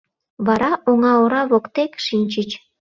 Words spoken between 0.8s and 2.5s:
оҥа ора воктек шинчыч.